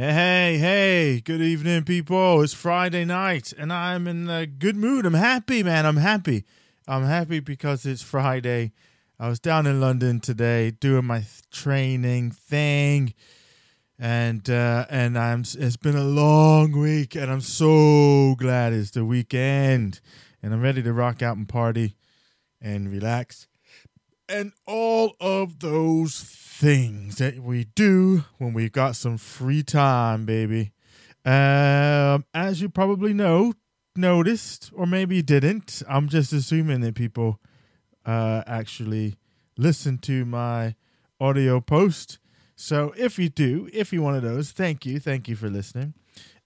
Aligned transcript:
Hey, 0.00 0.58
hey, 0.58 1.20
good 1.20 1.40
evening, 1.40 1.82
people. 1.82 2.40
It's 2.42 2.54
Friday 2.54 3.04
night 3.04 3.52
and 3.58 3.72
I'm 3.72 4.06
in 4.06 4.30
a 4.30 4.46
good 4.46 4.76
mood. 4.76 5.04
I'm 5.04 5.14
happy, 5.14 5.64
man. 5.64 5.84
I'm 5.86 5.96
happy. 5.96 6.44
I'm 6.86 7.02
happy 7.02 7.40
because 7.40 7.84
it's 7.84 8.00
Friday. 8.00 8.70
I 9.18 9.28
was 9.28 9.40
down 9.40 9.66
in 9.66 9.80
London 9.80 10.20
today 10.20 10.70
doing 10.70 11.04
my 11.04 11.24
training 11.50 12.30
thing. 12.30 13.12
And 13.98 14.48
uh, 14.48 14.86
and 14.88 15.18
I'm 15.18 15.40
it's 15.40 15.76
been 15.76 15.96
a 15.96 16.04
long 16.04 16.70
week 16.70 17.16
and 17.16 17.28
I'm 17.28 17.40
so 17.40 18.36
glad 18.38 18.72
it's 18.72 18.92
the 18.92 19.04
weekend 19.04 20.00
and 20.40 20.54
I'm 20.54 20.60
ready 20.60 20.80
to 20.80 20.92
rock 20.92 21.22
out 21.22 21.36
and 21.36 21.48
party 21.48 21.96
and 22.60 22.88
relax. 22.92 23.47
And 24.28 24.52
all 24.66 25.16
of 25.20 25.60
those 25.60 26.20
things 26.20 27.16
that 27.16 27.38
we 27.38 27.64
do 27.74 28.24
when 28.36 28.52
we've 28.52 28.72
got 28.72 28.94
some 28.94 29.16
free 29.16 29.62
time, 29.62 30.26
baby. 30.26 30.72
Um, 31.24 32.26
as 32.34 32.60
you 32.60 32.68
probably 32.68 33.14
know, 33.14 33.54
noticed, 33.96 34.70
or 34.74 34.86
maybe 34.86 35.22
didn't, 35.22 35.82
I'm 35.88 36.08
just 36.08 36.32
assuming 36.32 36.80
that 36.82 36.94
people 36.94 37.40
uh, 38.04 38.42
actually 38.46 39.16
listen 39.56 39.98
to 39.98 40.24
my 40.24 40.74
audio 41.20 41.60
post. 41.60 42.18
So 42.54 42.92
if 42.96 43.18
you 43.18 43.28
do, 43.28 43.68
if 43.72 43.92
you're 43.92 44.02
one 44.02 44.14
of 44.14 44.22
those, 44.22 44.50
thank 44.50 44.84
you. 44.84 45.00
Thank 45.00 45.28
you 45.28 45.36
for 45.36 45.48
listening. 45.48 45.94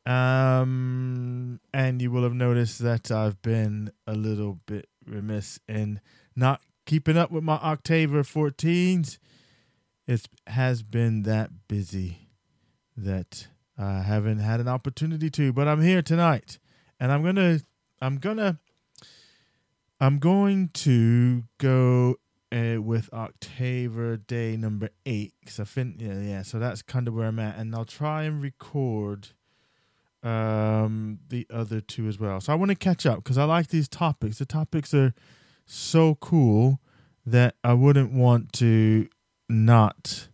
Um, 0.05 1.61
and 1.73 2.03
you 2.03 2.11
will 2.11 2.23
have 2.25 2.35
noticed 2.35 2.81
that 2.81 3.11
I've 3.11 3.41
been 3.43 3.93
a 4.07 4.15
little 4.15 4.61
bit 4.67 4.89
remiss 5.07 5.59
in 5.69 6.01
not 6.35 6.61
keeping 6.87 7.17
up 7.17 7.31
with 7.31 7.45
my 7.45 7.57
Octaver 7.59 8.23
14s 8.23 9.19
it 10.07 10.29
has 10.49 10.83
been 10.83 11.23
that 11.23 11.51
busy 11.69 12.29
that 12.97 13.49
I 13.79 14.01
haven't 14.01 14.39
had 14.39 14.61
an 14.61 14.69
opportunity 14.69 15.31
to, 15.31 15.53
but 15.53 15.69
I'm 15.69 15.81
here 15.81 16.03
tonight, 16.03 16.59
and 17.01 17.11
I'm 17.11 17.23
gonna, 17.23 17.61
I'm 18.01 18.19
gonna, 18.19 18.59
I'm 20.01 20.19
going 20.19 20.69
to 20.75 21.45
go 21.59 22.17
uh, 22.51 22.83
with 22.83 23.09
Octaver 23.13 24.27
Day 24.27 24.57
number 24.57 24.91
eight 25.07 25.33
because 25.41 25.61
I 25.61 25.83
yeah, 25.99 26.21
yeah. 26.21 26.43
So 26.43 26.59
that's 26.59 26.83
kind 26.83 27.09
of 27.09 27.15
where 27.15 27.29
I'm 27.29 27.39
at, 27.39 27.57
and 27.57 27.75
I'll 27.75 27.85
try 27.85 28.25
and 28.25 28.43
record 28.43 29.29
um 30.25 31.19
the 31.31 31.47
other 31.53 31.81
two 31.81 32.07
as 32.07 32.19
well. 32.19 32.41
So 32.41 32.53
I 32.53 32.57
want 32.57 32.71
to 32.71 32.77
catch 32.77 33.07
up 33.07 33.25
because 33.25 33.39
I 33.39 33.45
like 33.45 33.69
these 33.69 33.89
topics. 33.89 34.39
The 34.39 34.47
topics 34.47 34.95
are 34.95 35.15
so 35.67 36.17
cool 36.17 36.81
that 37.25 37.55
I 37.63 37.73
wouldn't 37.75 38.13
want 38.13 38.53
to 38.55 39.09
not 39.49 40.29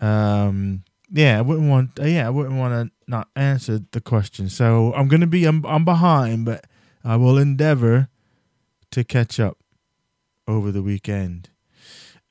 um 0.00 0.84
yeah, 1.10 1.38
I 1.38 1.40
wouldn't 1.40 1.68
want 1.68 1.98
uh, 1.98 2.04
yeah, 2.04 2.26
I 2.26 2.30
wouldn't 2.30 2.56
want 2.56 2.88
to 2.88 2.94
not 3.10 3.28
answer 3.34 3.80
the 3.92 4.00
question. 4.00 4.48
So 4.48 4.92
I'm 4.94 5.08
going 5.08 5.22
to 5.22 5.26
be 5.26 5.44
I'm 5.46 5.64
I'm 5.64 5.84
behind, 5.84 6.44
but 6.44 6.66
I 7.02 7.16
will 7.16 7.38
endeavor 7.38 8.08
to 8.90 9.04
catch 9.04 9.40
up 9.40 9.58
over 10.46 10.70
the 10.70 10.82
weekend. 10.82 11.50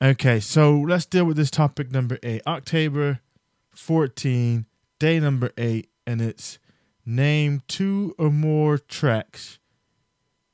Okay, 0.00 0.38
so 0.38 0.78
let's 0.78 1.06
deal 1.06 1.24
with 1.24 1.36
this 1.36 1.50
topic 1.50 1.90
number 1.90 2.18
8. 2.22 2.42
October 2.46 3.18
14, 3.72 4.66
day 5.00 5.18
number 5.18 5.50
8, 5.58 5.88
and 6.06 6.20
it's 6.20 6.60
name 7.04 7.62
two 7.66 8.14
or 8.16 8.30
more 8.30 8.78
tracks 8.78 9.58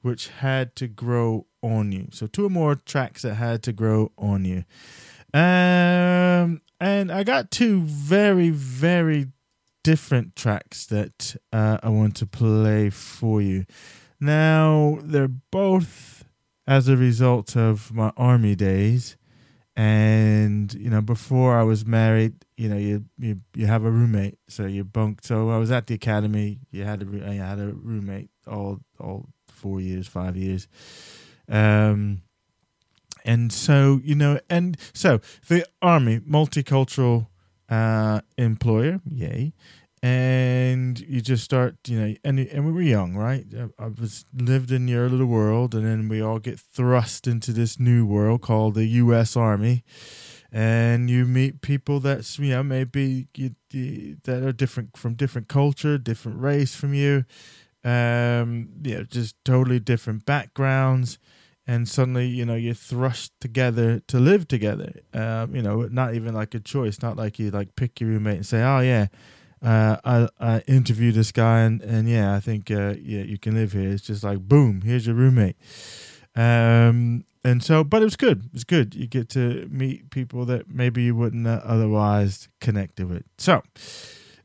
which 0.01 0.29
had 0.29 0.75
to 0.77 0.87
grow 0.87 1.47
on 1.65 1.93
you. 1.93 2.09
So 2.13 2.27
two 2.27 2.47
or 2.47 2.51
more 2.51 2.75
tracks 2.75 3.23
that 3.23 3.35
had 3.35 3.63
to 3.65 3.73
grow 3.73 4.13
on 4.19 4.45
you. 4.45 4.65
Um, 5.33 6.61
and 6.81 7.11
I 7.11 7.25
got 7.25 7.51
two 7.51 7.81
very, 7.83 8.51
very 8.51 9.29
different 9.83 10.37
tracks 10.37 10.87
that 10.87 11.37
uh, 11.53 11.79
I 11.83 11.89
want 11.89 12.17
to 12.17 12.27
play 12.27 12.91
for 12.91 13.41
you. 13.41 13.65
Now, 14.21 14.99
they're 15.03 15.29
both 15.29 16.25
as 16.67 16.89
a 16.89 16.97
result 16.97 17.57
of 17.57 17.93
my 17.93 18.13
army 18.17 18.55
days. 18.55 19.17
And, 19.77 20.73
you 20.75 20.89
know, 20.89 21.01
before 21.01 21.59
I 21.59 21.65
was 21.65 21.85
married, 21.85 22.35
you 22.57 22.69
know, 22.69 22.77
you 22.77 23.07
you, 23.19 23.41
you 23.57 23.67
have 23.67 23.85
a 23.85 23.91
roommate, 23.91 24.39
so 24.49 24.67
you 24.67 24.85
bunked. 24.85 25.25
So 25.25 25.51
I 25.51 25.59
was 25.59 25.73
at 25.73 25.89
the 25.89 25.95
academy. 25.95 26.61
You 26.71 26.85
had 26.85 27.03
a 27.03 27.29
I 27.29 27.35
had 27.35 27.59
a 27.59 27.73
roommate 27.73 28.31
all 28.47 28.79
all 29.01 29.27
four 29.49 29.81
years, 29.81 30.07
five 30.07 30.37
years. 30.37 30.69
Um, 31.49 32.23
and 33.25 33.53
so 33.53 34.01
you 34.05 34.15
know, 34.15 34.39
and 34.51 34.77
so 34.93 35.21
the 35.49 35.67
army, 35.81 36.21
multicultural 36.21 37.29
uh, 37.69 38.21
employer, 38.37 39.01
yay. 39.09 39.55
And 40.03 41.01
you 41.01 41.23
just 41.23 41.45
start, 41.45 41.77
you 41.89 41.99
know, 41.99 42.15
and 42.23 42.39
and 42.39 42.67
we 42.67 42.73
were 42.73 42.83
young, 42.83 43.17
right? 43.17 43.47
I 43.79 43.87
was 43.87 44.27
lived 44.35 44.71
in 44.71 44.87
your 44.87 45.09
little 45.09 45.27
world, 45.27 45.75
and 45.75 45.87
then 45.87 46.11
we 46.11 46.21
all 46.21 46.39
get 46.39 46.61
thrust 46.61 47.27
into 47.27 47.53
this 47.55 47.81
new 47.81 48.05
world 48.05 48.43
called 48.43 48.75
the 48.75 48.85
U.S. 48.85 49.35
Army, 49.35 49.83
and 50.53 51.09
you 51.09 51.25
meet 51.25 51.63
people 51.63 52.01
that's 52.01 52.39
you 52.39 52.51
know 52.51 52.63
maybe 52.63 53.29
you, 53.35 53.55
you, 53.73 54.19
that 54.25 54.43
are 54.43 54.53
different 54.53 54.95
from 54.99 55.15
different 55.15 55.49
culture, 55.49 55.97
different 55.97 56.39
race 56.39 56.75
from 56.75 56.93
you, 56.93 57.25
um, 57.85 58.69
just 58.83 59.37
totally 59.45 59.79
different 59.79 60.25
backgrounds. 60.25 61.19
And 61.67 61.89
suddenly 61.89 62.27
you 62.27 62.45
know 62.45 62.55
you're 62.55 62.75
thrust 62.75 63.33
together 63.41 64.01
to 64.09 64.19
live 64.19 64.47
together. 64.49 65.01
Um, 65.15 65.55
you 65.55 65.63
know 65.63 65.83
not 65.83 66.15
even 66.15 66.35
like 66.35 66.55
a 66.55 66.61
choice 66.61 67.01
not 67.01 67.17
like 67.17 67.39
you 67.39 67.51
like 67.51 67.75
pick 67.75 68.01
your 68.01 68.11
roommate 68.11 68.37
and 68.37 68.47
say 68.47 68.63
oh 68.63 68.81
yeah 68.81 69.07
uh, 69.63 69.97
I, 70.05 70.29
I 70.39 70.59
interviewed 70.67 71.15
this 71.15 71.33
guy 71.33 71.61
and, 71.61 71.81
and 71.81 72.07
yeah 72.07 72.35
I 72.35 72.41
think 72.41 72.71
uh, 72.71 72.97
yeah 73.01 73.23
you 73.23 73.39
can 73.39 73.55
live 73.55 73.73
here. 73.73 73.89
It's 73.89 74.03
just 74.03 74.23
like 74.23 74.41
boom 74.41 74.83
here's 74.83 75.07
your 75.07 75.17
roommate. 75.17 75.57
Um, 76.37 77.25
and 77.43 77.63
so 77.63 77.83
but 77.83 78.03
it 78.03 78.05
was 78.05 78.17
good. 78.17 78.51
It's 78.53 78.65
good. 78.65 78.95
You 78.95 79.07
get 79.07 79.31
to 79.31 79.67
meet 79.71 80.11
people 80.11 80.45
that 80.47 80.69
maybe 80.69 81.03
you 81.03 81.15
wouldn't 81.15 81.47
otherwise 81.47 82.49
connected 82.61 83.09
with. 83.09 83.25
So 83.39 83.63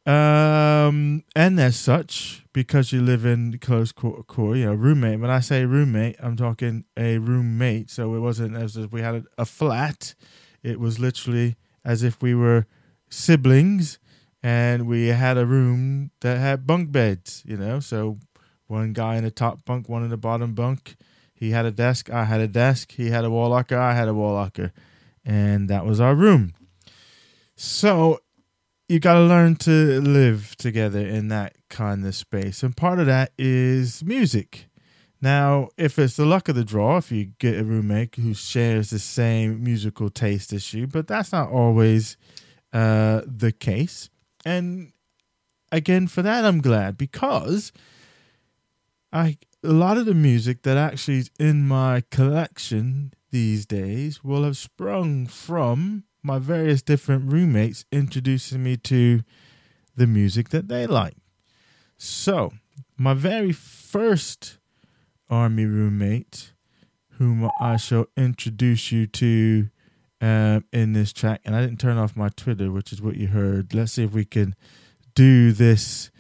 um, 0.10 1.24
and 1.36 1.60
as 1.60 1.76
such, 1.76 2.44
because 2.52 2.92
you 2.92 3.00
live 3.00 3.26
in 3.26 3.60
close 3.60 3.92
core, 3.92 4.56
you 4.56 4.66
know, 4.66 4.74
roommate. 4.74 5.20
When 5.20 5.30
I 5.30 5.40
say 5.40 5.66
roommate, 5.66 6.16
I'm 6.20 6.36
talking 6.36 6.86
a 6.98 7.20
roommate. 7.20 7.92
So 7.92 8.16
it 8.16 8.20
wasn't 8.20 8.56
as 8.56 8.76
if 8.76 8.92
we 8.92 9.02
had 9.02 9.26
a 9.38 9.46
flat. 9.46 10.16
It 10.64 10.80
was 10.80 10.98
literally 10.98 11.58
as 11.86 12.02
if 12.02 12.24
we 12.24 12.34
were 12.34 12.66
siblings 13.08 14.00
and 14.42 14.88
we 14.88 15.10
had 15.10 15.38
a 15.38 15.46
room 15.46 16.10
that 16.22 16.40
had 16.40 16.66
bunk 16.66 16.92
beds, 16.92 17.44
you 17.46 17.56
know. 17.56 17.80
So 17.80 18.18
one 18.66 18.94
guy 18.94 19.16
in 19.16 19.24
the 19.24 19.30
top 19.30 19.64
bunk, 19.64 19.88
one 19.88 20.04
in 20.04 20.10
the 20.10 20.18
bottom 20.18 20.56
bunk. 20.56 20.96
He 21.36 21.52
had 21.52 21.68
a 21.68 21.72
desk, 21.72 22.10
I 22.10 22.24
had 22.24 22.42
a 22.42 22.48
desk. 22.48 22.94
He 22.94 23.12
had 23.12 23.26
a 23.26 23.30
wall 23.30 23.50
locker, 23.50 23.78
I 23.78 23.94
had 23.94 24.08
a 24.08 24.16
wall 24.16 24.34
locker. 24.34 24.74
And 25.24 25.70
that 25.70 25.86
was 25.86 26.02
our 26.02 26.16
room. 26.16 26.56
So 27.56 28.22
you 28.90 29.00
got 29.00 29.14
to 29.14 29.22
learn 29.22 29.56
to 29.56 30.02
live 30.02 30.56
together 30.58 31.00
in 31.00 31.28
that 31.28 31.56
kind 31.70 32.06
of 32.06 32.16
space. 32.16 32.64
And 32.64 32.76
part 32.76 33.00
of 33.00 33.06
that 33.06 33.32
is 33.38 34.04
music. 34.04 34.66
Now, 35.22 35.70
if 35.78 36.00
it's 36.00 36.16
the 36.16 36.26
luck 36.26 36.50
of 36.50 36.56
the 36.56 36.64
draw, 36.64 36.98
if 36.98 37.12
you 37.12 37.26
get 37.38 37.60
a 37.60 37.64
roommate 37.64 38.16
who 38.16 38.34
shares 38.34 38.90
the 38.90 38.98
same 38.98 39.64
musical 39.64 40.10
taste 40.10 40.52
as 40.54 40.74
you, 40.74 40.88
but 40.88 41.08
that's 41.08 41.32
not 41.32 41.52
always 41.52 42.18
uh, 42.74 43.22
the 43.28 43.52
case. 43.52 44.10
And 44.44 44.92
again, 45.72 46.08
for 46.08 46.24
that, 46.24 46.44
I'm 46.44 46.60
glad 46.60 46.98
because 46.98 47.72
I 49.14 49.38
a 49.64 49.74
lot 49.74 49.98
of 49.98 50.06
the 50.06 50.14
music 50.14 50.64
that 50.64 50.78
actually 50.78 51.18
is 51.18 51.32
in 51.38 51.68
my 51.68 52.02
collection 52.10 53.12
these 53.30 53.66
days 53.66 54.24
will 54.24 54.44
have 54.44 54.58
sprung 54.58 55.28
from 55.28 56.06
my 56.24 56.40
various 56.40 56.82
different 56.82 57.32
roommates 57.32 57.86
introducing 57.92 58.64
me 58.64 58.78
to 58.78 59.22
the 59.96 60.08
music 60.08 60.50
that 60.50 60.68
they 60.68 60.88
like. 60.88 61.16
So, 61.98 62.54
my 62.98 63.14
very 63.14 63.52
first 63.52 64.58
army 65.30 65.66
roommate, 65.66 66.54
whom 67.18 67.50
I 67.60 67.78
shall 67.78 68.08
introduce 68.16 68.92
you 68.92 69.08
to 69.08 69.70
um, 70.22 70.66
in 70.72 70.94
this 70.94 71.14
track, 71.14 71.42
and 71.46 71.56
I 71.56 71.62
didn't 71.62 71.80
turn 71.80 71.98
off 71.98 72.16
my 72.16 72.30
Twitter, 72.30 72.72
which 72.72 72.92
is 72.92 73.02
what 73.02 73.16
you 73.16 73.28
heard. 73.28 73.74
Let's 73.74 73.94
see 73.94 74.04
if 74.04 74.14
we 74.14 74.26
can 74.26 74.56
do 75.16 75.52
this, 75.52 76.12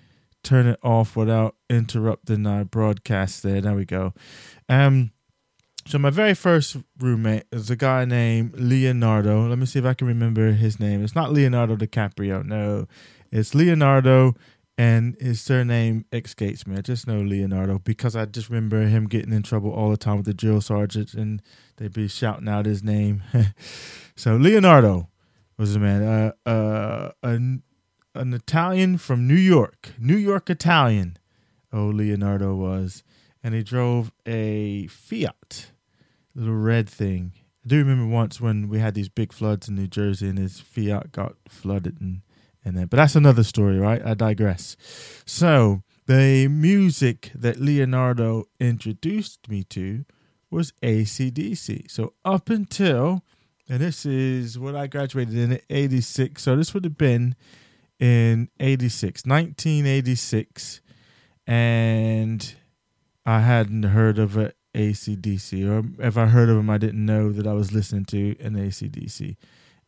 turn 0.44 0.68
it 0.68 0.80
off 0.84 1.16
without 1.16 1.56
interrupting 1.69 2.45
our 2.45 2.66
broadcast 2.66 3.44
there. 3.44 3.62
There 3.62 3.75
we 3.75 3.86
go. 3.86 4.13
Um, 4.68 5.12
so 5.90 5.98
my 5.98 6.12
very 6.12 6.36
first 6.36 6.78
roommate 7.00 7.46
is 7.52 7.72
a 7.72 7.76
guy 7.76 8.06
named 8.06 8.54
Leonardo. 8.60 9.48
Let 9.48 9.58
me 9.58 9.66
see 9.66 9.80
if 9.80 9.86
I 9.86 9.96
can 9.96 10.06
remember 10.06 10.52
his 10.52 10.80
name. 10.80 11.04
It's 11.04 11.16
not 11.16 11.34
Leonardo 11.34 11.76
DiCaprio. 11.76 12.46
No, 12.46 12.86
it's 13.32 13.56
Leonardo, 13.56 14.36
and 14.78 15.18
his 15.20 15.42
surname 15.42 16.06
escapes 16.14 16.68
me. 16.68 16.78
I 16.78 16.82
just 16.82 17.08
know 17.08 17.22
Leonardo 17.22 17.80
because 17.80 18.16
I 18.16 18.26
just 18.26 18.50
remember 18.50 18.82
him 18.82 19.08
getting 19.08 19.34
in 19.34 19.42
trouble 19.42 19.72
all 19.72 19.90
the 19.90 19.98
time 19.98 20.18
with 20.18 20.28
the 20.28 20.34
drill 20.36 20.62
sergeant, 20.62 21.16
and 21.16 21.42
they'd 21.78 21.92
be 21.92 22.08
shouting 22.08 22.48
out 22.48 22.68
his 22.68 22.84
name. 22.84 23.24
so 24.16 24.36
Leonardo 24.36 25.10
was 25.58 25.76
a 25.76 25.80
man. 25.80 26.04
Uh, 26.04 26.32
uh, 26.48 27.12
a, 27.24 27.30
an 27.30 27.64
Italian 28.14 29.00
from 29.00 29.28
New 29.28 29.34
York, 29.34 29.94
New 29.98 30.18
York 30.18 30.52
Italian. 30.52 31.18
Oh, 31.74 31.88
Leonardo 31.88 32.54
was, 32.54 33.04
and 33.44 33.56
he 33.56 33.64
drove 33.64 34.12
a 34.28 34.86
Fiat, 34.86 35.72
little 36.36 36.56
red 36.56 36.90
thing. 36.90 37.34
I 37.66 37.68
do 37.68 37.78
remember 37.78 38.08
once 38.08 38.40
when 38.40 38.70
we 38.70 38.80
had 38.80 38.94
these 38.94 39.10
big 39.10 39.34
floods 39.34 39.68
in 39.68 39.76
New 39.76 39.88
Jersey, 39.88 40.30
and 40.30 40.38
his 40.38 40.60
Fiat 40.60 41.12
got 41.12 41.36
flooded, 41.48 42.00
and 42.00 42.22
and 42.64 42.78
then, 42.78 42.88
but 42.88 42.98
that's 42.98 43.16
another 43.16 43.44
story, 43.44 43.80
right? 43.80 44.06
I 44.06 44.14
digress. 44.14 44.76
So 45.26 45.81
the 46.08 46.48
music 46.48 47.31
that 47.34 47.60
Leonardo 47.60 48.46
introduced 48.60 49.50
me 49.50 49.64
to 49.66 50.06
was 50.52 50.74
ACDC. 50.84 51.90
So 51.90 52.14
up 52.26 52.50
until, 52.50 53.24
and 53.68 53.80
this 53.80 54.06
is 54.06 54.60
what 54.60 54.76
I 54.76 54.88
graduated 54.88 55.36
in 55.36 55.60
86. 55.70 56.42
So 56.42 56.56
this 56.56 56.74
would 56.74 56.84
have 56.84 56.98
been 56.98 57.36
in 58.00 58.50
86, 58.60 59.26
1986. 59.26 60.81
And 61.48 62.56
I 63.26 63.40
hadn't 63.40 63.84
heard 63.84 64.20
of 64.20 64.38
a 64.38 64.54
ACDC, 64.74 65.68
or 65.68 66.04
if 66.06 66.18
I 66.18 66.27
heard 66.27 66.50
of 66.50 66.57
him, 66.57 66.69
I 66.69 66.77
didn't 66.77 67.06
know 67.06 67.31
that 67.31 67.48
I 67.48 67.54
was 67.54 67.71
listening 67.71 68.06
to 68.06 68.36
an 68.39 68.54
ACDC. 68.54 69.36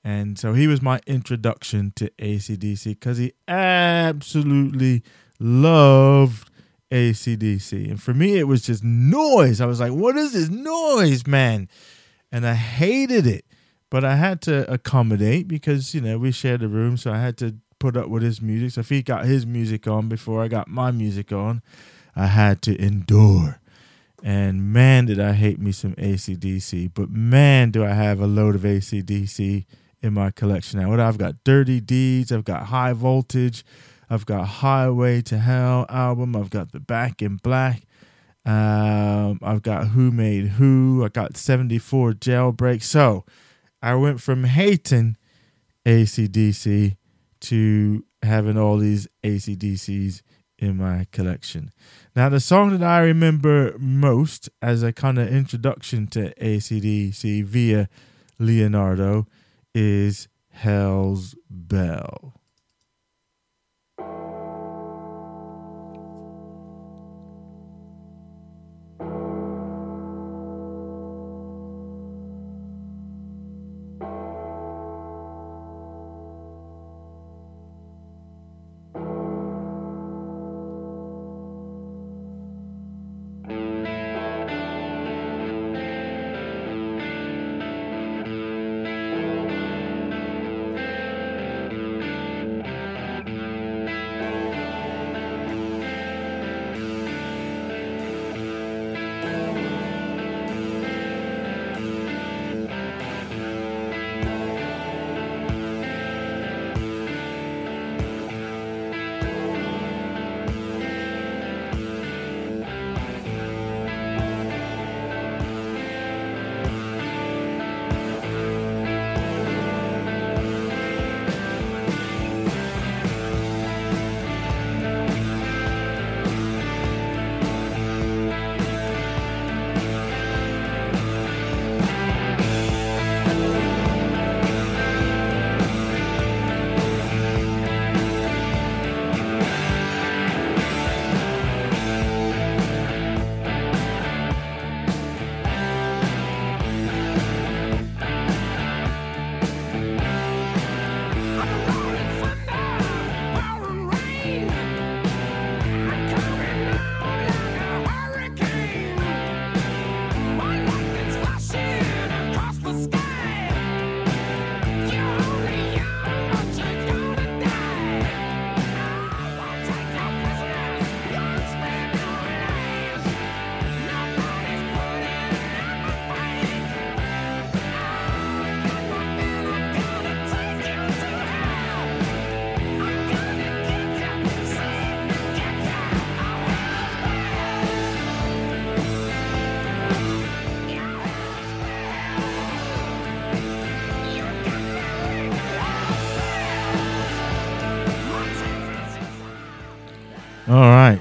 And 0.04 0.40
so 0.40 0.54
he 0.54 0.68
was 0.68 0.82
my 0.82 1.00
introduction 1.06 1.94
to 1.98 2.10
ACDC 2.18 2.86
because 2.86 3.20
he 3.20 3.34
absolutely 3.48 5.04
loved 5.40 6.50
ACDC. 6.90 7.90
And 7.90 8.02
for 8.02 8.14
me, 8.14 8.38
it 8.38 8.48
was 8.48 8.64
just 8.64 8.84
noise. 8.84 9.62
I 9.62 9.68
was 9.68 9.80
like, 9.80 9.92
what 9.92 10.18
is 10.18 10.34
this 10.34 10.50
noise, 10.50 11.28
man? 11.28 11.70
And 12.32 12.48
I 12.48 12.56
hated 12.56 13.28
it. 13.28 13.46
But 13.92 14.04
I 14.04 14.16
had 14.16 14.42
to 14.44 14.72
accommodate 14.72 15.48
because, 15.48 15.94
you 15.94 16.02
know, 16.02 16.18
we 16.18 16.32
shared 16.32 16.64
a 16.64 16.68
room. 16.68 16.98
So 16.98 17.12
I 17.12 17.20
had 17.20 17.38
to 17.38 17.58
put 17.78 17.96
up 17.96 18.08
with 18.08 18.24
his 18.24 18.42
music. 18.42 18.72
So 18.72 18.82
if 18.82 18.90
he 18.90 19.04
got 19.04 19.26
his 19.26 19.46
music 19.46 19.88
on 19.88 20.08
before 20.10 20.42
I 20.42 20.48
got 20.48 20.68
my 20.68 20.92
music 20.92 21.32
on, 21.32 21.62
I 22.16 22.28
had 22.28 22.62
to 22.64 22.76
endure. 22.82 23.61
And 24.24 24.72
man, 24.72 25.06
did 25.06 25.20
I 25.20 25.34
hate 25.34 25.60
me 25.60 25.72
some 25.72 25.96
ACDC. 25.96 26.92
But 26.94 27.10
man, 27.10 27.72
do 27.72 27.84
I 27.84 27.90
have 27.90 28.20
a 28.20 28.28
load 28.28 28.56
of 28.56 28.62
ACDC 28.62 29.66
in 30.02 30.14
my 30.14 30.32
collection 30.32 30.80
now. 30.80 30.90
What 30.90 31.00
I've 31.00 31.18
got 31.18 31.44
Dirty 31.44 31.80
Deeds, 31.80 32.32
I've 32.32 32.44
got 32.44 32.68
High 32.68 32.94
Voltage, 32.94 33.64
I've 34.10 34.26
got 34.26 34.46
Highway 34.46 35.22
to 35.24 35.38
Hell 35.38 35.86
album. 35.90 36.36
I've 36.36 36.50
got 36.50 36.72
the 36.72 36.80
Back 36.80 37.22
in 37.22 37.38
Black. 37.38 37.84
Um, 38.46 39.40
I've 39.42 39.62
got 39.62 39.90
Who 39.90 40.12
Made 40.12 40.48
Who. 40.48 41.04
I 41.06 41.10
got 41.10 41.38
74 41.38 42.14
Jailbreak. 42.14 42.84
So 42.84 43.24
I 43.82 43.96
went 43.96 44.20
from 44.20 44.44
hating 44.44 45.18
ACDC 45.86 46.98
to 47.42 48.06
having 48.22 48.58
all 48.58 48.78
these 48.78 49.08
ACDCs 49.24 50.22
in 50.62 50.78
my 50.78 51.08
collection. 51.12 51.72
Now, 52.16 52.30
the 52.30 52.40
song 52.40 52.78
that 52.78 52.84
I 52.84 53.00
remember 53.00 53.76
most 53.80 54.50
as 54.62 54.84
a 54.84 54.94
kind 54.94 55.18
of 55.18 55.28
introduction 55.28 56.08
to 56.08 56.34
ACDC 56.36 57.44
via 57.44 57.90
Leonardo 58.38 59.28
is 59.74 60.28
Hell's 60.52 61.36
Bell. 61.50 62.41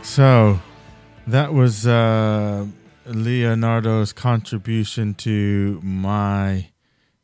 So 0.04 0.60
that 1.26 1.52
was 1.52 1.84
uh, 1.84 2.66
Leonardo's 3.04 4.12
contribution 4.12 5.14
to 5.14 5.80
my 5.82 6.68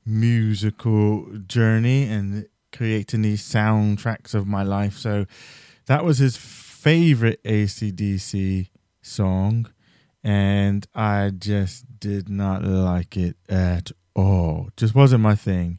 musical 0.05 1.29
journey 1.47 2.03
and 2.09 2.49
creating 2.73 3.23
these 3.23 3.49
soundtracks 3.49 4.35
of 4.35 4.49
my 4.49 4.65
life. 4.65 4.99
So 4.99 5.27
that 5.87 6.05
was 6.05 6.19
his 6.19 6.37
favorite 6.37 7.41
ACDC 7.45 8.71
song, 9.03 9.73
and 10.25 10.85
I 10.97 11.31
just 11.31 12.01
did 12.01 12.29
not 12.29 12.65
like 12.65 13.17
it 13.17 13.37
at 13.49 13.93
all. 14.17 14.71
Just 14.77 14.97
wasn't 14.97 15.23
my 15.23 15.37
thing. 15.37 15.79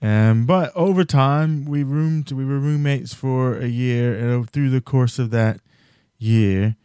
Um, 0.00 0.46
but 0.46 0.72
over 0.74 1.04
time, 1.04 1.66
we 1.66 1.82
roomed. 1.82 2.32
We 2.32 2.46
were 2.46 2.58
roommates 2.58 3.12
for 3.12 3.58
a 3.58 3.66
year, 3.66 4.14
and 4.16 4.48
through 4.48 4.70
the 4.70 4.80
course 4.80 5.18
of 5.18 5.30
that 5.32 5.60
year, 6.24 6.76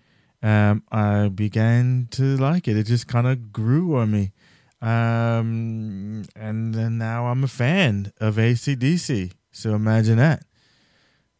um, 0.42 0.84
I 0.92 1.30
began 1.30 2.08
to 2.12 2.38
like 2.38 2.68
it. 2.68 2.78
It 2.78 2.84
just 2.84 3.08
kind 3.08 3.28
of 3.28 3.52
grew 3.52 3.98
on 3.98 4.12
me. 4.12 4.32
Um, 4.82 6.24
and 6.36 6.74
then 6.74 6.98
now 6.98 7.28
I'm 7.28 7.44
a 7.44 7.48
fan 7.48 8.14
of 8.20 8.36
ACDC. 8.36 9.34
So 9.52 9.76
imagine 9.76 10.18
that. 10.18 10.44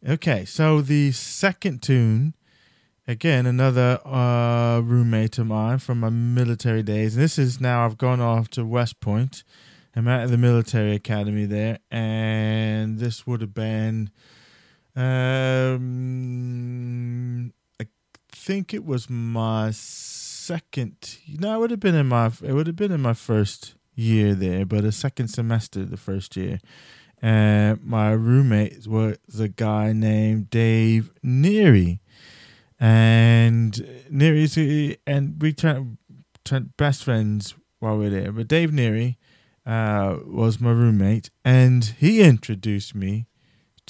Okay, 0.06 0.44
so 0.44 0.80
the 0.80 1.12
second 1.12 1.82
tune, 1.82 2.34
again, 3.06 3.46
another 3.46 4.00
uh, 4.06 4.80
roommate 4.80 5.38
of 5.38 5.46
mine 5.46 5.78
from 5.78 6.00
my 6.00 6.10
military 6.10 6.82
days. 6.82 7.16
And 7.16 7.24
this 7.24 7.38
is 7.38 7.60
now 7.60 7.84
I've 7.84 7.98
gone 7.98 8.20
off 8.20 8.48
to 8.50 8.64
West 8.64 9.00
Point. 9.00 9.44
I'm 9.94 10.08
at 10.08 10.30
the 10.30 10.38
military 10.38 10.94
academy 10.94 11.46
there, 11.46 11.78
and 11.90 12.98
this 12.98 13.26
would 13.26 13.40
have 13.40 13.54
been 13.54 14.10
Um, 14.96 15.90
think 18.40 18.72
it 18.72 18.84
was 18.84 19.10
my 19.10 19.70
second. 19.72 21.18
No, 21.28 21.54
it 21.54 21.58
would 21.60 21.70
have 21.70 21.80
been 21.80 21.94
in 21.94 22.08
my. 22.08 22.32
It 22.42 22.52
would 22.52 22.66
have 22.66 22.76
been 22.76 22.92
in 22.92 23.02
my 23.02 23.12
first 23.12 23.74
year 23.94 24.34
there, 24.34 24.64
but 24.64 24.84
a 24.84 24.92
second 24.92 25.28
semester 25.28 25.84
the 25.84 25.96
first 25.96 26.36
year. 26.36 26.58
And 27.22 27.84
my 27.84 28.12
roommate 28.12 28.86
was 28.86 29.18
a 29.38 29.48
guy 29.48 29.92
named 29.92 30.48
Dave 30.48 31.12
Neary, 31.22 32.00
and 32.78 33.74
Neary 34.10 34.96
and 35.06 35.40
we 35.40 35.52
turned, 35.52 35.98
turned 36.42 36.76
best 36.78 37.04
friends 37.04 37.54
while 37.78 37.98
we 37.98 38.04
were 38.04 38.10
there. 38.10 38.32
But 38.32 38.48
Dave 38.48 38.70
Neary 38.70 39.16
uh, 39.66 40.16
was 40.24 40.60
my 40.60 40.70
roommate, 40.70 41.28
and 41.44 41.84
he 41.84 42.22
introduced 42.22 42.94
me 42.94 43.26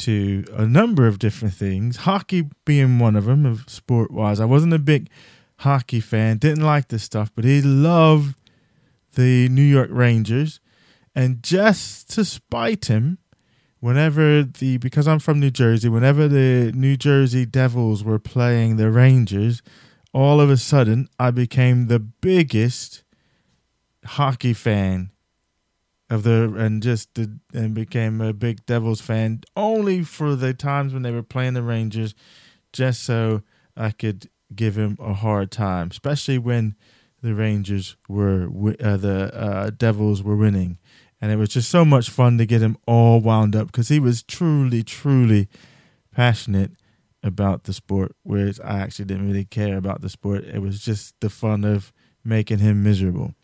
to 0.00 0.44
a 0.52 0.66
number 0.66 1.06
of 1.06 1.18
different 1.18 1.54
things. 1.54 1.98
Hockey 1.98 2.48
being 2.64 2.98
one 2.98 3.16
of 3.16 3.24
them, 3.24 3.46
of 3.46 3.64
sport 3.68 4.10
wise. 4.10 4.40
I 4.40 4.44
wasn't 4.44 4.74
a 4.74 4.78
big 4.78 5.08
hockey 5.58 6.00
fan, 6.00 6.38
didn't 6.38 6.64
like 6.64 6.88
this 6.88 7.02
stuff, 7.02 7.30
but 7.34 7.44
he 7.44 7.60
loved 7.60 8.34
the 9.14 9.48
New 9.48 9.62
York 9.62 9.90
Rangers. 9.92 10.60
And 11.14 11.42
just 11.42 12.10
to 12.10 12.24
spite 12.24 12.86
him, 12.86 13.18
whenever 13.80 14.42
the 14.42 14.78
because 14.78 15.08
I'm 15.08 15.18
from 15.18 15.40
New 15.40 15.50
Jersey, 15.50 15.88
whenever 15.88 16.28
the 16.28 16.72
New 16.74 16.96
Jersey 16.96 17.44
Devils 17.44 18.04
were 18.04 18.18
playing 18.18 18.76
the 18.76 18.90
Rangers, 18.90 19.62
all 20.12 20.40
of 20.40 20.50
a 20.50 20.56
sudden 20.56 21.08
I 21.18 21.30
became 21.30 21.86
the 21.86 21.98
biggest 21.98 23.02
hockey 24.04 24.52
fan 24.52 25.10
of 26.10 26.24
the 26.24 26.52
and 26.58 26.82
just 26.82 27.14
the, 27.14 27.38
and 27.54 27.72
became 27.72 28.20
a 28.20 28.32
big 28.32 28.66
Devils 28.66 29.00
fan 29.00 29.42
only 29.56 30.02
for 30.02 30.34
the 30.34 30.52
times 30.52 30.92
when 30.92 31.02
they 31.02 31.12
were 31.12 31.22
playing 31.22 31.54
the 31.54 31.62
Rangers, 31.62 32.14
just 32.72 33.04
so 33.04 33.42
I 33.76 33.92
could 33.92 34.28
give 34.54 34.76
him 34.76 34.98
a 35.00 35.14
hard 35.14 35.52
time, 35.52 35.88
especially 35.90 36.38
when 36.38 36.74
the 37.22 37.34
Rangers 37.34 37.96
were 38.08 38.48
uh, 38.82 38.96
the 38.96 39.30
uh, 39.34 39.70
Devils 39.70 40.22
were 40.22 40.36
winning, 40.36 40.78
and 41.20 41.30
it 41.30 41.36
was 41.36 41.50
just 41.50 41.70
so 41.70 41.84
much 41.84 42.10
fun 42.10 42.38
to 42.38 42.46
get 42.46 42.60
him 42.60 42.76
all 42.86 43.20
wound 43.20 43.54
up 43.54 43.68
because 43.68 43.88
he 43.88 44.00
was 44.00 44.24
truly, 44.24 44.82
truly 44.82 45.48
passionate 46.12 46.72
about 47.22 47.64
the 47.64 47.72
sport, 47.72 48.16
whereas 48.24 48.58
I 48.60 48.80
actually 48.80 49.04
didn't 49.04 49.28
really 49.28 49.44
care 49.44 49.76
about 49.76 50.00
the 50.00 50.08
sport. 50.08 50.44
It 50.44 50.60
was 50.60 50.80
just 50.80 51.14
the 51.20 51.30
fun 51.30 51.64
of 51.64 51.92
making 52.24 52.58
him 52.58 52.82
miserable. 52.82 53.34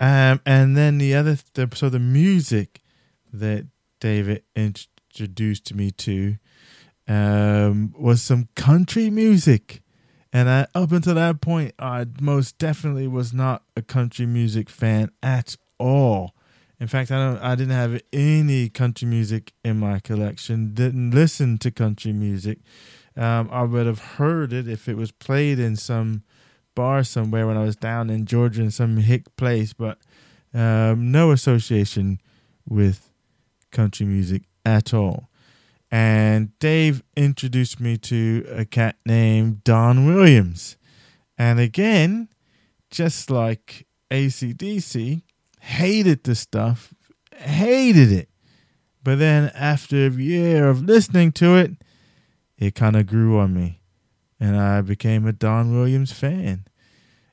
Um, 0.00 0.40
and 0.46 0.76
then 0.76 0.98
the 0.98 1.14
other, 1.14 1.36
th- 1.54 1.76
so 1.76 1.90
the 1.90 1.98
music 1.98 2.80
that 3.32 3.66
David 4.00 4.42
introduced 4.56 5.74
me 5.74 5.90
to 5.92 6.38
um, 7.06 7.94
was 7.98 8.22
some 8.22 8.48
country 8.56 9.10
music. 9.10 9.82
And 10.32 10.48
I, 10.48 10.66
up 10.74 10.92
until 10.92 11.16
that 11.16 11.40
point, 11.40 11.74
I 11.78 12.06
most 12.20 12.56
definitely 12.56 13.08
was 13.08 13.32
not 13.32 13.62
a 13.76 13.82
country 13.82 14.26
music 14.26 14.70
fan 14.70 15.10
at 15.22 15.56
all. 15.78 16.34
In 16.78 16.86
fact, 16.86 17.10
I 17.10 17.18
don't. 17.18 17.38
I 17.42 17.54
didn't 17.56 17.74
have 17.74 18.00
any 18.12 18.70
country 18.70 19.06
music 19.06 19.52
in 19.62 19.78
my 19.78 19.98
collection. 19.98 20.72
Didn't 20.72 21.10
listen 21.10 21.58
to 21.58 21.70
country 21.70 22.12
music. 22.12 22.58
Um, 23.16 23.50
I 23.52 23.64
would 23.64 23.86
have 23.86 23.98
heard 23.98 24.52
it 24.52 24.66
if 24.66 24.88
it 24.88 24.96
was 24.96 25.10
played 25.10 25.58
in 25.58 25.76
some 25.76 26.22
bar 26.80 27.04
somewhere 27.04 27.46
when 27.46 27.58
I 27.58 27.64
was 27.64 27.76
down 27.76 28.08
in 28.08 28.24
Georgia 28.24 28.62
in 28.62 28.70
some 28.70 28.96
hick 28.96 29.36
place, 29.36 29.74
but 29.74 29.98
um, 30.54 31.12
no 31.12 31.30
association 31.30 32.22
with 32.66 33.10
country 33.70 34.06
music 34.06 34.44
at 34.64 34.94
all. 34.94 35.28
And 35.90 36.58
Dave 36.58 37.02
introduced 37.14 37.80
me 37.80 37.98
to 37.98 38.46
a 38.48 38.64
cat 38.64 38.96
named 39.04 39.62
Don 39.62 40.06
Williams. 40.06 40.78
And 41.36 41.60
again, 41.60 42.30
just 42.90 43.30
like 43.30 43.86
ACDC, 44.10 45.20
hated 45.60 46.24
the 46.24 46.34
stuff, 46.34 46.94
hated 47.36 48.10
it. 48.10 48.30
But 49.04 49.18
then 49.18 49.50
after 49.54 50.06
a 50.06 50.10
year 50.10 50.66
of 50.66 50.82
listening 50.82 51.32
to 51.32 51.56
it, 51.56 51.72
it 52.56 52.74
kind 52.74 52.96
of 52.96 53.06
grew 53.06 53.38
on 53.38 53.52
me. 53.52 53.82
And 54.40 54.56
I 54.56 54.80
became 54.80 55.26
a 55.26 55.32
Don 55.32 55.76
Williams 55.76 56.12
fan. 56.12 56.64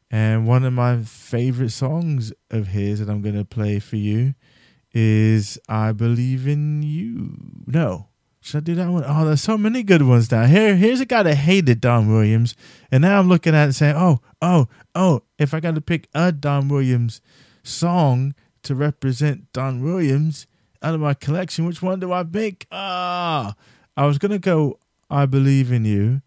And 0.09 0.47
one 0.47 0.63
of 0.63 0.73
my 0.73 1.01
favorite 1.03 1.71
songs 1.71 2.31
of 2.49 2.67
his 2.67 2.99
that 2.99 3.09
I'm 3.09 3.21
going 3.21 3.35
to 3.35 3.43
play 3.45 3.79
for 3.79 3.97
you 3.97 4.35
is 4.93 5.59
I 5.67 5.91
Believe 5.91 6.47
in 6.47 6.81
You. 6.81 7.37
No, 7.65 8.07
should 8.39 8.57
I 8.57 8.61
do 8.61 8.75
that 8.75 8.89
one? 8.89 9.03
Oh, 9.05 9.25
there's 9.25 9.41
so 9.41 9.57
many 9.57 9.83
good 9.83 10.03
ones 10.03 10.29
down 10.29 10.47
Here, 10.47 10.77
here's 10.77 11.01
a 11.01 11.05
guy 11.05 11.23
that 11.23 11.35
hated 11.35 11.81
Don 11.81 12.07
Williams, 12.07 12.55
and 12.89 13.01
now 13.01 13.19
I'm 13.19 13.27
looking 13.27 13.53
at 13.53 13.63
it 13.63 13.65
and 13.65 13.75
saying, 13.75 13.95
oh, 13.97 14.21
oh, 14.41 14.69
oh, 14.95 15.23
if 15.37 15.53
I 15.53 15.59
got 15.59 15.75
to 15.75 15.81
pick 15.81 16.07
a 16.13 16.31
Don 16.31 16.69
Williams 16.69 17.19
song 17.61 18.33
to 18.63 18.73
represent 18.73 19.51
Don 19.51 19.83
Williams 19.83 20.47
out 20.81 20.95
of 20.95 21.01
my 21.01 21.13
collection, 21.13 21.65
which 21.65 21.81
one 21.81 21.99
do 21.99 22.13
I 22.13 22.23
pick? 22.23 22.67
Ah, 22.71 23.55
I 23.95 24.05
was 24.05 24.17
gonna 24.17 24.39
go 24.39 24.79
I 25.09 25.25
Believe 25.25 25.71
in 25.71 25.85
You, 25.85 26.21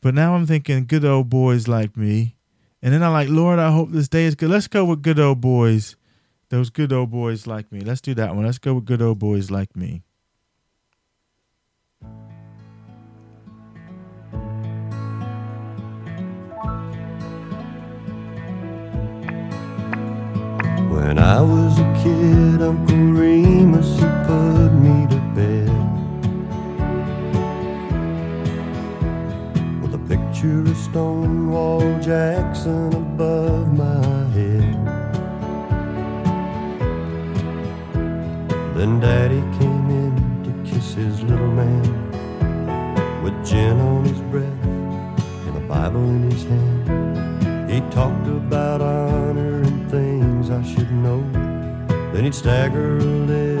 but 0.00 0.14
now 0.14 0.34
I'm 0.34 0.46
thinking 0.46 0.86
Good 0.86 1.04
Old 1.04 1.28
Boys 1.28 1.68
Like 1.68 1.96
Me, 1.96 2.36
and 2.84 2.92
then 2.92 3.02
I'm 3.02 3.12
like, 3.12 3.30
Lord, 3.30 3.58
I 3.58 3.70
hope 3.72 3.92
this 3.92 4.08
day 4.08 4.26
is 4.26 4.34
good. 4.34 4.50
Let's 4.50 4.68
go 4.68 4.84
with 4.84 5.00
Good 5.00 5.18
Old 5.18 5.40
Boys, 5.40 5.96
those 6.50 6.68
good 6.68 6.92
old 6.92 7.10
boys 7.10 7.46
like 7.46 7.72
me. 7.72 7.80
Let's 7.80 8.02
do 8.02 8.12
that 8.12 8.36
one. 8.36 8.44
Let's 8.44 8.58
go 8.58 8.74
with 8.74 8.84
Good 8.84 9.00
Old 9.00 9.18
Boys 9.18 9.50
Like 9.50 9.74
Me. 9.74 10.02
When 20.90 21.18
I 21.18 21.40
was 21.40 21.78
a 21.78 22.02
kid, 22.02 22.60
Uncle 22.60 23.12
Remus, 23.12 23.98
he 23.98 24.04
Stonewall 30.94 31.80
Jackson 32.00 32.94
above 32.94 33.66
my 33.76 34.28
head 34.30 34.76
Then 38.76 39.00
Daddy 39.00 39.40
came 39.58 39.90
in 39.90 40.14
to 40.44 40.70
kiss 40.70 40.94
his 40.94 41.20
little 41.22 41.50
man 41.50 41.82
With 43.24 43.34
gin 43.44 43.80
on 43.80 44.04
his 44.04 44.20
breath 44.30 44.64
and 45.48 45.56
a 45.56 45.66
Bible 45.66 46.04
in 46.10 46.30
his 46.30 46.44
hand 46.44 47.68
He 47.68 47.80
talked 47.90 48.28
about 48.28 48.80
honor 48.80 49.62
and 49.62 49.90
things 49.90 50.48
I 50.48 50.62
should 50.62 50.92
know. 50.92 51.22
Then 52.12 52.22
he'd 52.22 52.36
stagger 52.36 52.98
a 52.98 53.00
little 53.00 53.53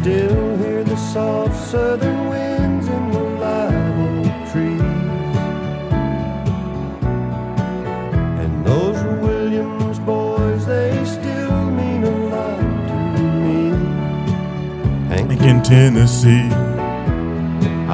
still 0.00 0.56
hear 0.58 0.84
the 0.84 0.96
soft 0.96 1.56
southern 1.70 2.28
winds 2.28 2.86
in 2.86 3.10
the 3.10 3.24
live 3.42 3.98
oak 4.06 4.52
trees. 4.52 5.36
And 8.42 8.64
those 8.64 9.00
Williams 9.24 9.98
boys, 9.98 10.64
they 10.66 11.04
still 11.04 11.60
mean 11.72 12.04
a 12.04 12.16
lot 12.32 12.60
to 13.16 13.22
me. 13.44 13.70
Hank 15.08 15.42
in 15.42 15.62
Tennessee. 15.64 16.48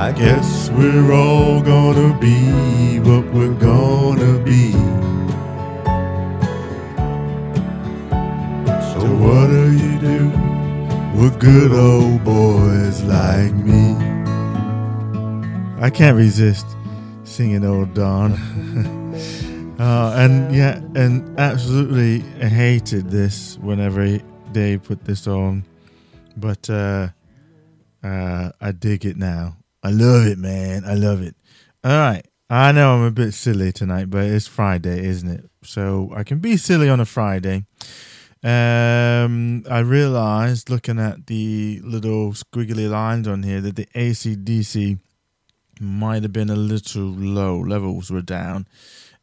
I 0.07 0.13
guess 0.13 0.69
we're 0.77 1.11
all 1.11 1.63
gonna 1.63 2.13
be 2.19 3.01
what 3.01 3.25
we're 3.33 3.59
gonna 3.71 4.39
be. 4.45 4.75
With 11.25 11.41
good 11.41 11.73
old 11.73 12.23
boys 12.23 13.03
like 13.05 13.55
me? 13.55 13.97
I 15.81 15.89
can't 15.89 16.19
resist 16.19 16.67
singing 17.25 17.65
old 17.65 17.95
Don. 17.95 18.33
uh, 19.81 20.15
and 20.19 20.55
yeah, 20.55 20.77
and 20.95 21.41
absolutely 21.41 22.21
hated 22.47 23.09
this 23.11 23.57
whenever 23.63 24.19
they 24.53 24.77
put 24.77 25.07
this 25.07 25.27
on. 25.27 25.65
But 26.37 26.69
uh, 26.69 27.09
uh, 28.03 28.51
I 28.61 28.73
dig 28.73 29.07
it 29.07 29.17
now. 29.17 29.57
I 29.83 29.93
love 29.93 30.27
it, 30.27 30.37
man. 30.37 30.85
I 30.85 30.93
love 30.93 31.23
it. 31.23 31.37
All 31.83 31.91
right. 31.91 32.27
I 32.51 32.73
know 32.73 32.97
I'm 32.97 33.03
a 33.05 33.11
bit 33.11 33.33
silly 33.33 33.73
tonight, 33.73 34.11
but 34.11 34.25
it's 34.25 34.47
Friday, 34.47 35.07
isn't 35.07 35.31
it? 35.31 35.49
So 35.63 36.13
I 36.15 36.23
can 36.23 36.41
be 36.41 36.59
silly 36.59 36.91
on 36.91 37.01
a 37.01 37.07
Friday. 37.07 37.65
Um, 38.45 39.65
I 39.71 39.79
realized 39.79 40.69
looking 40.69 40.99
at 40.99 41.29
the 41.29 41.81
little 41.83 42.33
squiggly 42.33 42.91
lines 42.91 43.27
on 43.27 43.43
here 43.43 43.63
that 43.63 43.77
the 43.77 43.87
ACDC 43.95 44.99
might 45.81 46.23
have 46.23 46.33
been 46.33 46.51
a 46.51 46.57
little 46.57 47.07
low. 47.07 47.59
Levels 47.59 48.11
were 48.11 48.23
down. 48.23 48.69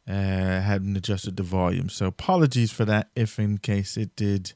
Uh, 0.08 0.60
hadn't 0.60 0.96
adjusted 0.96 1.36
the 1.36 1.44
volume. 1.44 1.88
So 1.88 2.06
apologies 2.06 2.72
for 2.72 2.84
that 2.86 3.10
if 3.14 3.38
in 3.38 3.58
case 3.58 3.96
it 3.96 4.16
did 4.16 4.54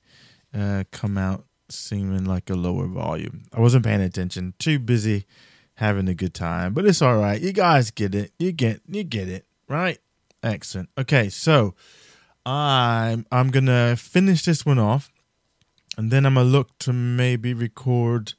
uh, 0.52 0.82
come 0.90 1.16
out 1.16 1.44
seeming 1.68 2.24
like 2.24 2.50
a 2.50 2.54
lower 2.54 2.88
volume. 2.88 3.44
I 3.52 3.60
wasn't 3.60 3.84
paying 3.84 4.00
attention. 4.00 4.54
Too 4.58 4.80
busy 4.80 5.26
having 5.74 6.08
a 6.08 6.14
good 6.14 6.34
time. 6.34 6.74
But 6.74 6.86
it's 6.86 7.02
all 7.02 7.16
right. 7.16 7.40
You 7.40 7.52
guys 7.52 7.92
get 7.92 8.14
it. 8.14 8.32
You 8.38 8.50
get 8.50 8.80
you 8.88 9.04
get 9.04 9.28
it, 9.28 9.46
right? 9.68 9.98
Excellent. 10.42 10.88
Okay, 10.98 11.28
so 11.28 11.74
I'm 12.46 13.26
I'm 13.32 13.50
gonna 13.50 13.96
finish 13.96 14.44
this 14.44 14.64
one 14.64 14.78
off 14.78 15.10
and 15.96 16.10
then 16.10 16.26
I'm 16.26 16.34
gonna 16.34 16.48
look 16.48 16.78
to 16.80 16.92
maybe 16.92 17.54
record 17.54 18.34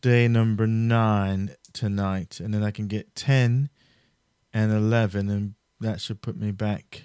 day 0.00 0.28
number 0.28 0.66
nine 0.66 1.54
tonight, 1.72 2.40
and 2.40 2.52
then 2.52 2.62
I 2.62 2.70
can 2.70 2.88
get 2.88 3.14
ten 3.14 3.70
and 4.52 4.72
eleven, 4.72 5.30
and 5.30 5.54
that 5.80 6.00
should 6.00 6.20
put 6.20 6.36
me 6.36 6.50
back 6.50 7.04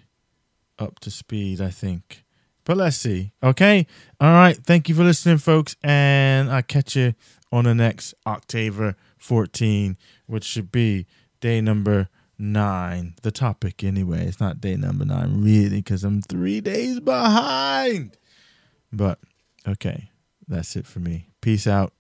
up 0.80 1.00
to 1.01 1.12
speed, 1.12 1.62
I 1.62 1.70
think. 1.70 2.24
But 2.63 2.77
let's 2.77 2.98
see. 2.98 3.32
Okay. 3.44 3.86
All 4.20 4.32
right. 4.32 4.58
Thank 4.58 4.89
you 4.89 4.96
for 4.96 5.04
listening, 5.04 5.38
folks. 5.38 5.75
And 5.84 6.51
I'll 6.51 6.63
catch 6.63 6.96
you 6.96 7.13
on 7.51 7.65
the 7.65 7.75
next 7.75 8.15
Octaver 8.25 8.96
14, 9.20 9.98
which 10.25 10.44
should 10.44 10.72
be 10.72 11.06
day 11.39 11.62
number 11.62 12.10
nine. 12.38 13.15
The 13.22 13.32
topic, 13.32 13.84
anyway. 13.84 14.25
It's 14.27 14.39
not 14.39 14.62
day 14.62 14.75
number 14.75 15.06
nine, 15.06 15.42
really, 15.42 15.77
because 15.77 16.04
I'm 16.04 16.22
three 16.22 16.62
days 16.62 17.00
behind. 17.00 18.18
But 18.92 19.20
okay. 19.68 20.10
That's 20.48 20.75
it 20.75 20.86
for 20.86 21.00
me. 21.00 21.30
Peace 21.42 21.65
out. 21.65 21.94